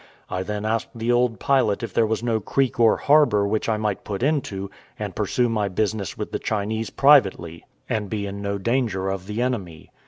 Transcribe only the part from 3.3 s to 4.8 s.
which I might put into